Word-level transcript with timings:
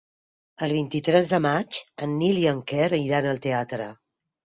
El 0.67 0.71
vint-i-tres 0.75 1.29
de 1.33 1.39
maig 1.45 1.77
en 2.05 2.15
Nil 2.21 2.39
i 2.45 2.47
en 2.53 2.63
Quer 2.71 2.87
iran 3.01 3.29
al 3.33 3.43
teatre. 3.45 3.87